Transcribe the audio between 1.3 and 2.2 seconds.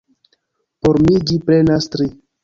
ĝi prenas tri.